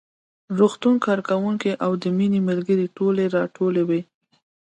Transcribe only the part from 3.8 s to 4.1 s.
وې